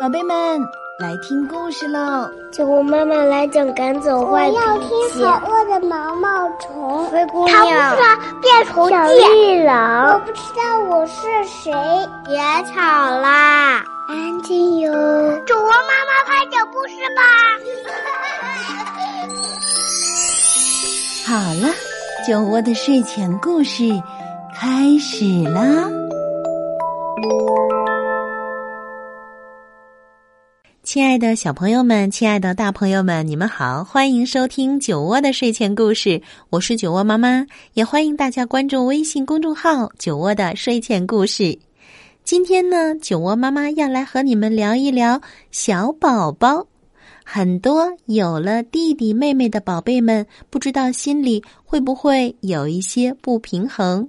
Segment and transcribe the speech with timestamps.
[0.00, 0.34] 宝贝们，
[0.98, 2.30] 来听故事喽！
[2.50, 4.58] 酒窝妈妈来讲赶走坏脾气。
[4.58, 4.88] 我要听
[5.26, 7.04] 好饿的毛毛虫。
[7.10, 7.54] 灰姑娘。
[7.54, 10.14] 他不是变虫小绿狼。
[10.14, 11.70] 我不知道我是谁。
[12.24, 12.38] 别
[12.72, 14.90] 吵啦，安静哟。
[15.46, 17.22] 酒窝妈妈快讲故事吧。
[21.26, 21.68] 好了，
[22.26, 23.84] 酒窝的睡前故事
[24.58, 25.90] 开始啦！
[30.92, 36.20] 亲爱的小朋友们，亲爱的大朋友们，你们好，欢迎收听酒窝的睡前故事。
[36.48, 41.56] 我是酒窝妈妈，也欢迎大家关注微信公众号“酒窝的睡前故事”。
[42.24, 45.20] 今天呢，酒窝妈妈要来和你们聊一聊
[45.52, 46.66] 小宝宝。
[47.24, 54.08] 很多有了弟弟妹妹的宝贝们，不知道心里会不会有一些不平衡，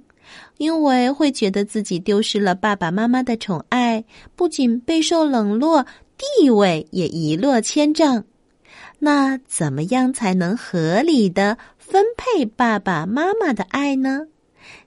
[0.58, 4.04] 因为会觉得自己丢失了爸爸妈妈的宠爱，
[4.34, 5.86] 不仅备受冷落。
[6.22, 8.22] 地位也一落千丈，
[9.00, 14.28] 那怎么样才能合理的分配爸爸妈妈的爱呢？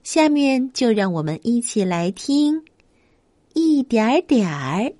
[0.02, 2.62] 下面就让我们一起来听
[3.52, 4.90] 一点点儿。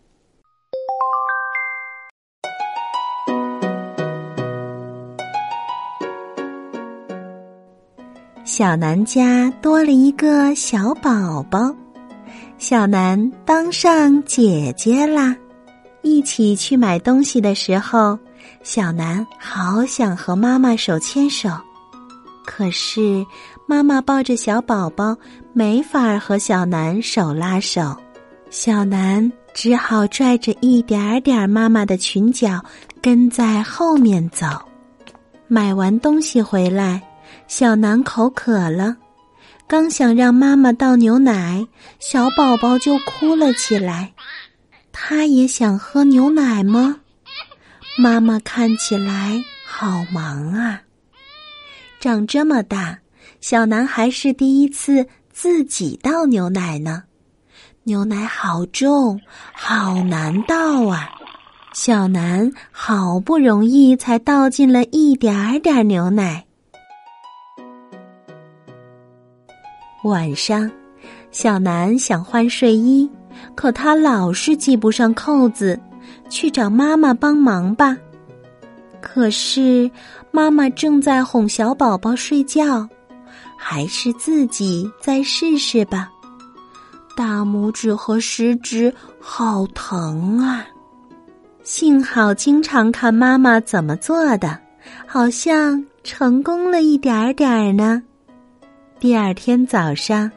[8.44, 11.74] 小南家多了一个小宝宝，
[12.58, 15.34] 小南当上姐姐啦。
[16.06, 18.16] 一起去买东西的时候，
[18.62, 21.50] 小南好想和妈妈手牵手，
[22.44, 23.26] 可是
[23.66, 25.16] 妈妈抱着小宝宝，
[25.52, 27.96] 没法和小南手拉手。
[28.50, 32.64] 小南只好拽着一点点妈妈的裙角，
[33.02, 34.46] 跟在后面走。
[35.48, 37.02] 买完东西回来，
[37.48, 38.96] 小南口渴了，
[39.66, 41.66] 刚想让妈妈倒牛奶，
[41.98, 44.12] 小宝宝就哭了起来。
[44.98, 47.00] 他也想喝牛奶吗？
[47.98, 50.80] 妈妈看起来好忙啊。
[52.00, 52.98] 长这么大，
[53.42, 57.04] 小南还是第一次自己倒牛奶呢。
[57.84, 59.20] 牛奶好重，
[59.52, 61.10] 好难倒啊！
[61.74, 66.42] 小南好不容易才倒进了一点点牛奶。
[70.04, 70.70] 晚上，
[71.30, 73.08] 小南想换睡衣。
[73.54, 75.78] 可他老是系不上扣子，
[76.28, 77.96] 去找妈妈帮忙吧。
[79.00, 79.90] 可是
[80.30, 82.88] 妈妈正在哄小宝宝睡觉，
[83.56, 86.10] 还是自己再试试吧。
[87.16, 90.66] 大拇指和食指好疼啊！
[91.62, 94.58] 幸好经常看妈妈怎么做的，
[95.06, 98.02] 好像成功了一点点儿呢。
[98.98, 100.30] 第二天早上。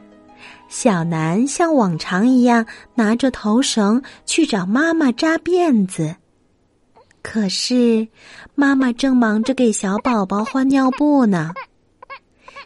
[0.70, 2.64] 小南像往常一样
[2.94, 6.14] 拿着头绳去找妈妈扎辫子，
[7.22, 8.06] 可是
[8.54, 11.52] 妈妈正忙着给小宝宝换尿布呢。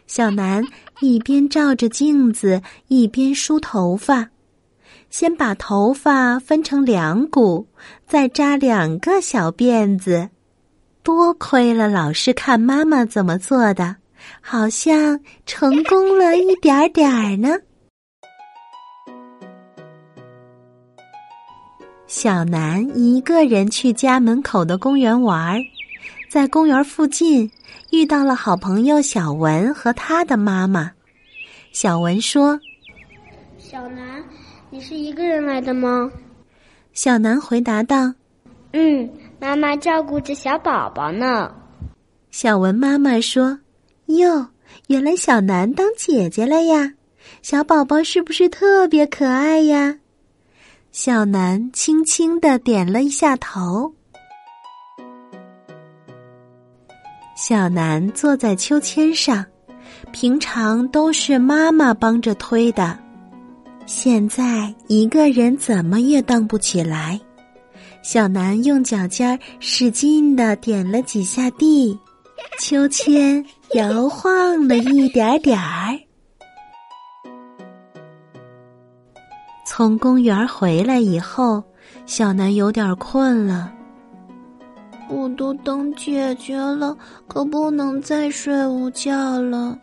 [0.05, 0.63] 小南
[1.01, 4.29] 一边照着镜子，一边梳头发，
[5.09, 7.67] 先把头发分成两股，
[8.07, 10.29] 再扎两个小辫子。
[11.01, 13.95] 多亏了老师看妈妈怎么做的，
[14.41, 17.57] 好像成功了一点点儿呢。
[22.17, 25.61] 小南一个人去家门口的公园玩，
[26.29, 27.51] 在公园附近
[27.91, 30.89] 遇到了好朋友小文和他的妈妈。
[31.73, 32.57] 小文说
[33.59, 34.23] ：“小南，
[34.69, 36.09] 你是一个人来的吗？”
[36.95, 38.13] 小南回答道
[38.71, 41.53] ：“嗯，妈妈照顾着小宝宝呢。”
[42.31, 43.59] 小文妈妈说
[44.07, 44.47] ：“哟，
[44.87, 46.93] 原来小南当姐姐了呀！
[47.41, 49.97] 小宝宝是不是特别可爱呀？”
[50.97, 53.93] 小南轻轻的点了一下头。
[57.35, 59.45] 小南坐在秋千上，
[60.13, 62.97] 平常都是妈妈帮着推的，
[63.85, 67.19] 现在一个人怎么也荡不起来。
[68.01, 71.99] 小南用脚尖使劲的点了几下地，
[72.57, 75.99] 秋千摇晃了一点点儿。
[79.77, 81.61] 从公园回来以后，
[82.05, 83.73] 小南有点困了。
[85.09, 89.77] 我都等姐姐了，可不能再睡午觉了。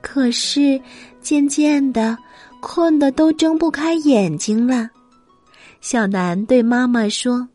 [0.00, 0.80] 可是
[1.20, 2.16] 渐渐的，
[2.62, 4.88] 困得都睁不开眼睛了。
[5.82, 7.46] 小南对妈妈说：“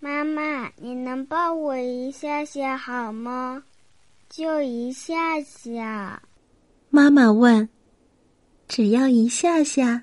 [0.00, 3.62] 妈妈，你能抱我一下下好吗？
[4.30, 6.22] 就一下下。”
[6.88, 7.68] 妈妈问
[8.66, 10.02] ：“只要一下下？”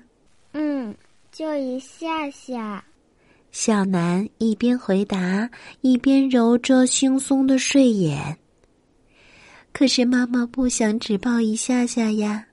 [0.52, 0.94] 嗯，
[1.30, 2.84] 就一下下。
[3.50, 5.50] 小南一边回答，
[5.82, 8.36] 一边揉着惺忪的睡眼。
[9.72, 12.46] 可是妈妈不想只抱一下下呀，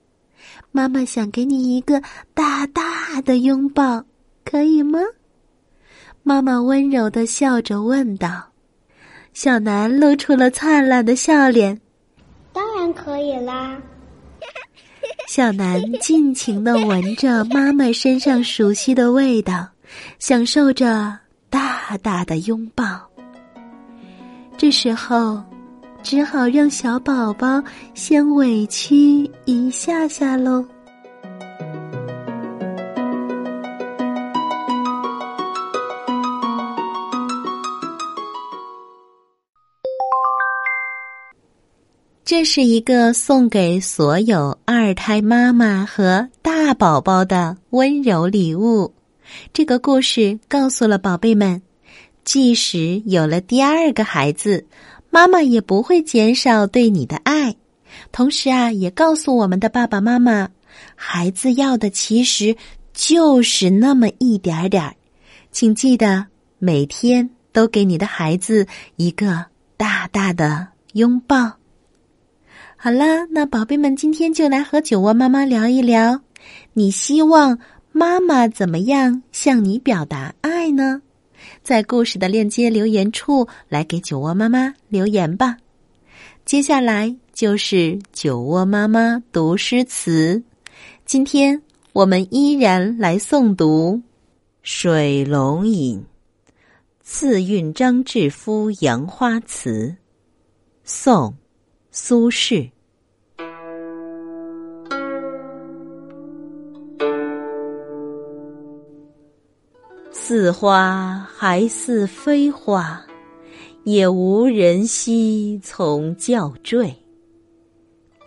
[0.72, 2.02] 妈妈想给你一个
[2.34, 4.04] 大大的拥抱，
[4.44, 5.00] 可以吗？
[6.24, 8.46] 妈妈温柔的笑着问道。
[9.34, 11.80] 小南露出了灿烂的笑脸。
[12.52, 13.82] 当然可以啦。
[15.32, 19.68] 小南尽情的闻着妈妈身上熟悉的味道，
[20.18, 21.16] 享受着
[21.52, 23.00] 大大的拥抱。
[24.58, 25.40] 这时候。
[26.02, 27.62] 只好让小宝宝
[27.94, 30.66] 先委屈一下下喽。
[42.40, 48.94] 这是一个送给所有二胎妈妈和大宝宝的温柔礼物。
[49.52, 51.62] 这个故事告诉了宝贝们，
[52.24, 54.66] 即使有了第二个孩子。
[55.10, 57.58] 妈妈也不会减少对你的爱，
[58.14, 60.48] 同时啊，也告诉我们的爸爸妈妈，
[60.96, 62.56] 孩子要的其实
[62.94, 64.96] 就是那么一点点儿，
[65.52, 66.28] 请记得
[66.58, 68.66] 每天都给你的孩子
[68.96, 71.59] 一个大大的拥抱。
[72.82, 76.22] 好啦，那宝贝们，今天就来和酒窝妈妈聊一聊，
[76.72, 77.60] 你希望
[77.92, 81.02] 妈妈怎么样向你表达爱呢？
[81.62, 85.58] 在故事的链接留言处来给酒窝妈妈留言吧。
[86.46, 90.42] 接下来就是酒窝妈妈读诗词。
[91.06, 91.62] 今天
[91.92, 93.96] 我们依然来诵读
[94.64, 96.00] 《水龙吟·
[97.04, 99.88] 次韵张志夫杨花词》，
[100.86, 101.32] 宋·
[101.92, 102.70] 苏轼。
[110.12, 113.04] 似花还似非花，
[113.84, 116.96] 也无人惜从教坠。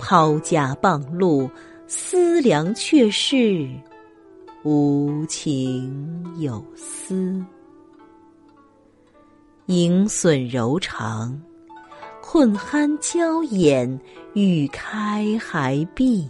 [0.01, 1.49] 抛家傍路
[1.87, 3.69] 思量，却是
[4.65, 7.41] 无情有思。
[9.67, 11.41] 盈损柔肠，
[12.33, 14.01] 困酣娇眼，
[14.33, 16.27] 欲开还闭。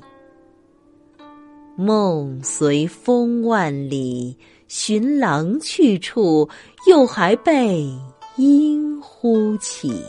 [1.76, 4.36] 梦随风万里。
[4.66, 6.48] 寻郎去处，
[6.88, 7.88] 又还被
[8.36, 10.02] 莺呼起。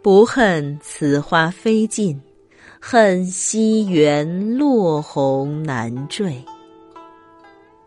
[0.00, 2.18] 不恨此花飞尽，
[2.80, 6.42] 恨西园落红难缀。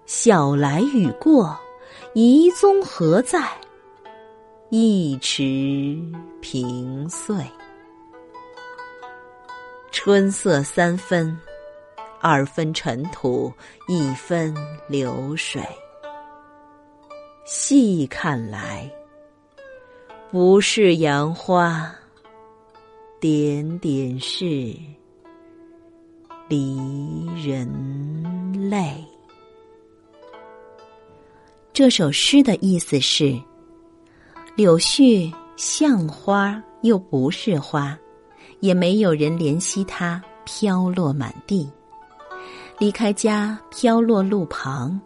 [0.06, 1.58] 晓来雨过，
[2.14, 3.40] 遗踪何在？
[4.74, 6.02] 一池
[6.40, 7.36] 平碎。
[9.92, 11.38] 春色三分。
[12.22, 13.52] 二分尘土，
[13.90, 14.56] 一分
[14.88, 15.62] 流水。
[17.44, 18.90] 细看来，
[20.32, 21.94] 不是杨花，
[23.20, 24.46] 点点是
[26.48, 29.04] 离人泪。
[31.74, 33.38] 这首诗的意思是：
[34.62, 37.98] 柳絮像花又不是花，
[38.60, 41.68] 也没有人怜惜它，飘落满地。
[42.78, 45.02] 离开家，飘落路旁，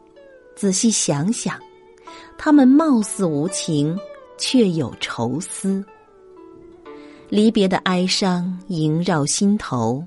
[0.58, 1.58] 仔细想想，
[2.38, 3.98] 他们貌似无情，
[4.38, 5.82] 却有愁思。
[7.30, 10.04] 离别的哀伤萦绕心头，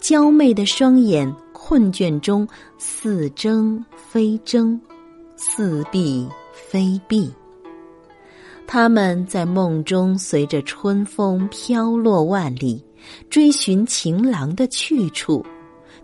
[0.00, 2.44] 娇媚的双眼困倦中
[2.76, 4.80] 似睁非睁，
[5.36, 7.32] 似闭非闭。
[8.66, 12.84] 他们在梦中随着春风飘落万里，
[13.30, 15.44] 追寻情郎的去处。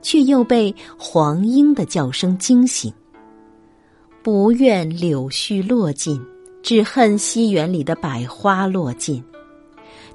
[0.02, 2.90] 却又被黄莺的叫声惊醒。
[4.23, 6.19] 不愿柳絮落尽，
[6.62, 9.23] 只恨西园里的百花落尽。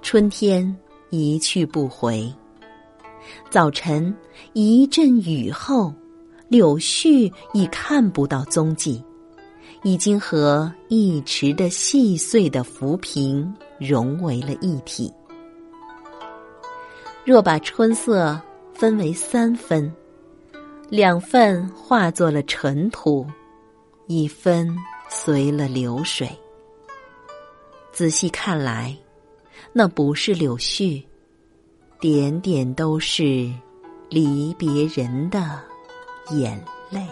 [0.02, 0.76] 春天
[1.12, 2.28] 一去不回。
[3.52, 4.12] 早晨
[4.54, 5.94] 一阵雨后，
[6.48, 9.04] 柳絮已看不到踪迹，
[9.86, 15.10] 已经和一池的细碎的浮萍融为了一体。
[17.24, 18.38] 若把春色。
[18.78, 19.90] 分为三分，
[20.90, 23.26] 两份化作了尘土，
[24.06, 24.70] 一分
[25.08, 26.30] 随了流水。
[27.94, 28.94] 仔细看来，
[29.72, 31.02] 那不是柳絮，
[31.98, 33.50] 点点都是
[34.10, 35.64] 离别人的
[36.32, 37.08] 眼泪。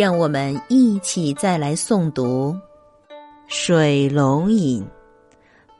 [0.00, 2.56] 让我们一起再来诵读
[3.48, 4.82] 《水龙吟·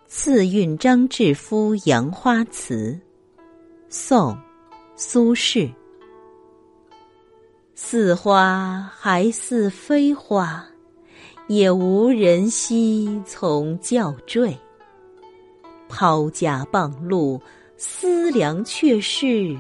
[0.06, 3.00] 次韵张志夫《杨花词》，
[3.88, 4.34] 宋·
[4.94, 5.72] 苏轼。
[7.74, 10.66] 似花还似非花，
[11.48, 14.54] 也无人惜从教坠。
[15.88, 17.40] 抛家傍路，
[17.78, 19.56] 思量却是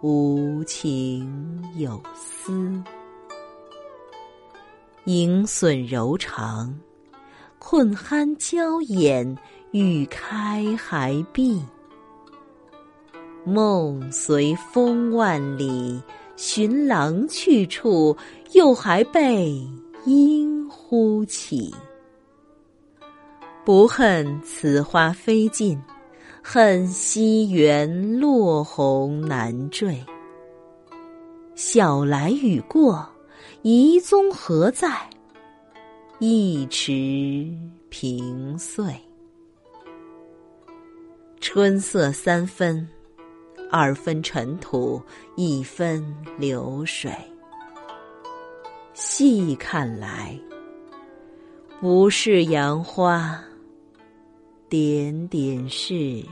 [0.00, 2.82] 无情有思。
[5.08, 6.78] 盈损柔肠。
[7.58, 9.38] 困酣娇眼，
[9.70, 11.64] 欲开还闭。
[13.42, 15.98] 梦随风万里，
[16.36, 18.14] 寻郎去处，
[18.52, 19.66] 又还被
[20.04, 21.74] 莺呼起。
[23.64, 25.80] 不恨此花飞尽，
[26.42, 30.04] 恨西园落红难缀。
[31.54, 33.08] 晓来雨过，
[33.62, 34.88] 遗踪何在？
[36.20, 37.52] 一池
[37.88, 38.94] 平碎，
[41.40, 42.88] 春色三分，
[43.70, 45.02] 二分尘土，
[45.36, 46.04] 一分
[46.38, 47.12] 流水。
[48.94, 50.38] 细看来，
[51.80, 53.42] 不是杨花，
[54.68, 56.24] 点点是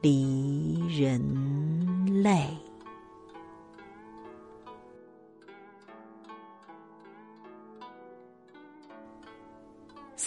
[0.00, 2.46] 离人泪。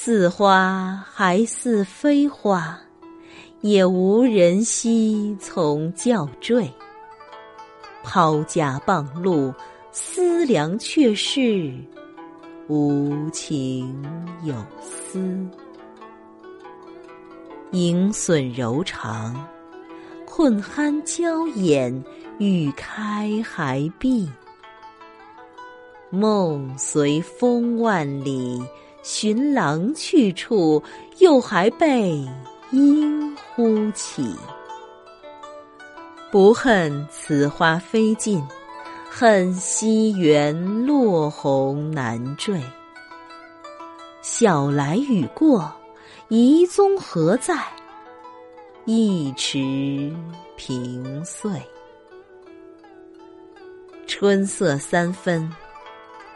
[0.05, 2.79] 似花还似非花，
[3.61, 6.71] 也无人惜从教坠。
[8.03, 9.51] 抛家傍路，
[9.91, 11.73] 思量却是
[12.67, 14.05] 无情
[14.43, 15.43] 有思。
[17.71, 19.43] 盈损柔肠，
[20.23, 22.03] 困酣娇眼，
[22.37, 24.29] 欲开还闭。
[26.11, 28.63] 梦随风万里。
[29.07, 30.81] 寻郎去处，
[31.19, 32.27] 又还被
[32.71, 34.35] 莺呼起。
[36.31, 38.43] 不恨此花飞尽，
[39.07, 42.59] 恨西园落红难缀。
[44.23, 45.71] 晓来雨过，
[46.29, 47.63] 遗踪何在？
[48.85, 50.11] 一池
[50.57, 51.51] 平碎。
[54.07, 55.47] 春色三分。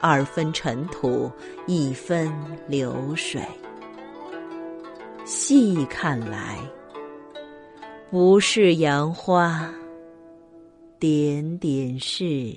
[0.02, 1.32] 二分尘土，
[1.68, 2.34] 一分
[2.68, 3.42] 流水。
[5.26, 6.58] 细看来，
[8.10, 9.70] 不是杨花，
[10.98, 12.56] 点点是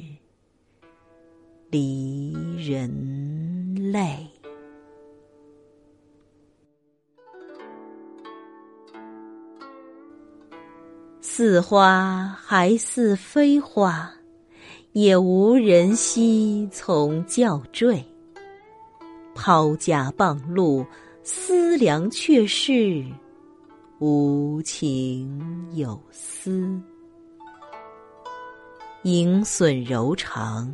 [1.69, 4.27] 离人泪。
[11.21, 14.13] 似花还似非花。
[14.93, 18.05] 也无人惜从教坠。
[19.35, 20.85] 抛家傍路，
[21.23, 23.05] 思量却是
[23.99, 26.79] 无情有思。
[29.05, 30.73] 盈损柔肠，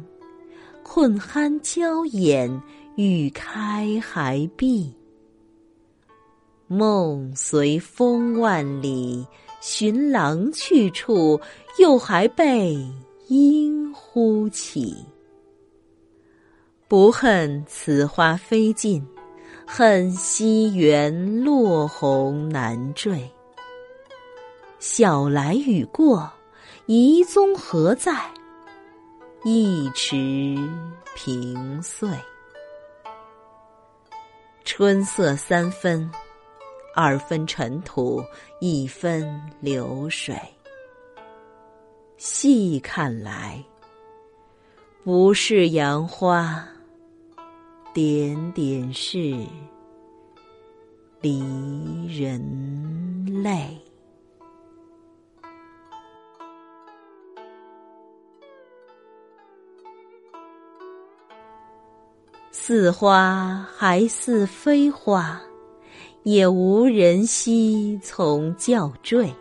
[0.83, 2.61] 困酣娇眼，
[2.97, 4.93] 欲开还闭。
[6.67, 9.27] 梦随风万里，
[9.61, 11.41] 寻郎去处，
[11.79, 12.77] 又还被。
[13.29, 15.05] 莺呼起，
[16.89, 19.07] 不恨此花飞尽，
[19.67, 23.31] 恨西园落红难缀。
[24.79, 26.33] 晓来雨过，
[26.87, 28.31] 遗踪何在？
[29.45, 30.57] 一池
[31.15, 32.09] 平碎。
[34.65, 36.11] 春色三分，
[36.95, 38.23] 二分尘土，
[38.59, 40.35] 一分流水。
[42.19, 43.65] 细看来，
[45.05, 46.67] 不是杨花，
[47.95, 49.37] 点点是
[51.21, 51.41] 离
[52.09, 53.79] 人泪。
[62.51, 65.41] 似花还似非花，
[66.25, 69.33] 也无人惜从教坠。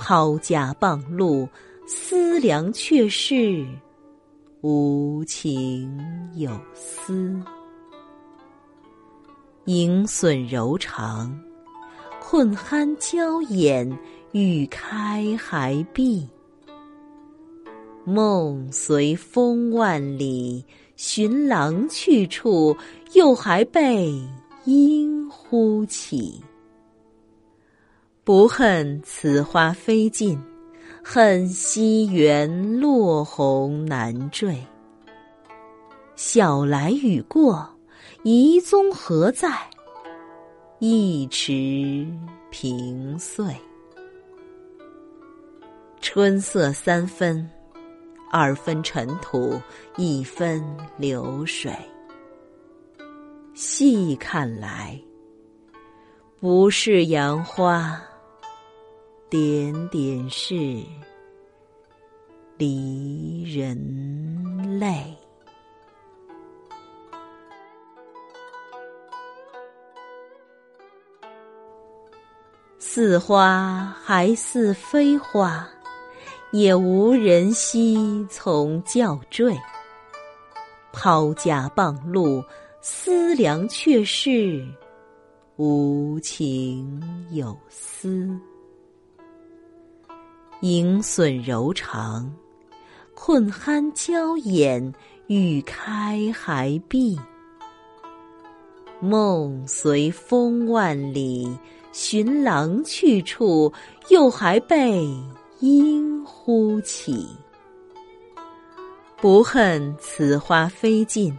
[0.00, 1.46] 抛家傍路，
[1.86, 3.66] 思量却是
[4.62, 5.94] 无情
[6.36, 7.38] 有思。
[9.66, 11.38] 盈损柔肠，
[12.18, 13.86] 困酣娇眼，
[14.32, 16.26] 欲开还闭。
[18.06, 20.64] 梦随风万里，
[20.96, 22.74] 寻郎去处，
[23.12, 24.10] 又还被
[24.64, 26.42] 莺呼起。
[28.22, 30.38] 不恨此花飞尽，
[31.02, 34.54] 恨西园落红难缀。
[36.16, 37.66] 晓来雨过，
[38.22, 39.48] 遗踪何在？
[40.80, 42.06] 一池
[42.50, 43.44] 平碎。
[46.02, 47.48] 春色三分，
[48.30, 49.58] 二分尘土，
[49.96, 50.62] 一分
[50.98, 51.72] 流水。
[53.54, 55.00] 细看来，
[56.38, 58.00] 不是杨花，
[59.30, 60.54] 点点是
[62.58, 65.16] 离人泪。
[72.78, 75.66] 似花还似非花，
[76.50, 79.56] 也无人惜从教坠。
[80.92, 82.44] 抛家傍路。
[82.82, 84.66] 思量却是
[85.56, 86.98] 无情
[87.30, 88.34] 有思，
[90.60, 92.30] 盈损柔肠，
[93.14, 94.92] 困酣娇眼，
[95.26, 97.18] 欲开还闭。
[99.00, 101.58] 梦随风万里
[101.92, 103.72] 寻郎去处，
[104.10, 105.06] 又还被
[105.60, 107.26] 莺呼起。
[109.16, 111.36] 不恨此花飞尽。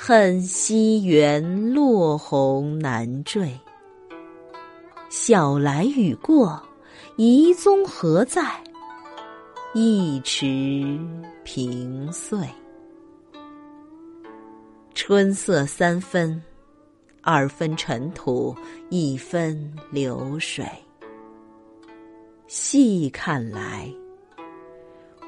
[0.00, 3.50] 恨西园落红难缀，
[5.10, 6.62] 晓来雨过，
[7.20, 8.62] 遗踪何在？
[9.74, 10.96] 一池
[11.42, 12.38] 平碎。
[14.94, 16.40] 春色三分，
[17.20, 18.54] 二分尘土，
[18.88, 20.64] 一分流水。
[22.46, 23.92] 细看来，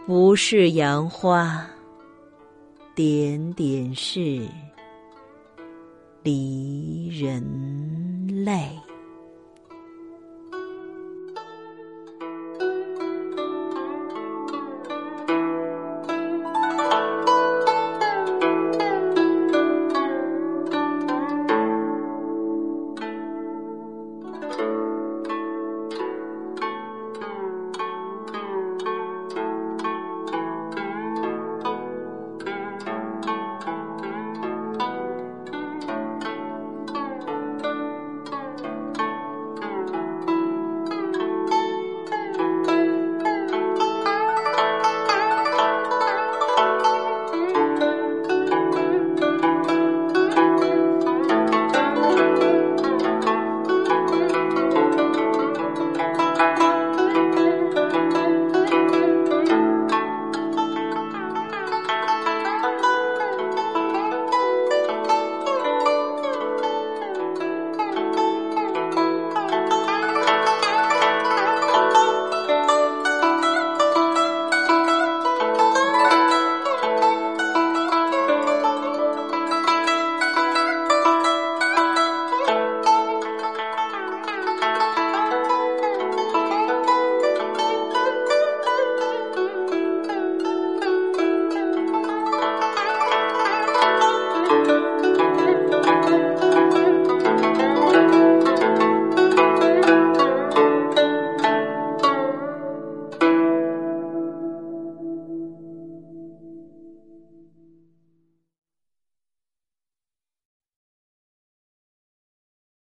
[0.07, 1.69] 不是杨花。
[2.95, 4.47] 点点是
[6.23, 8.80] 离人泪。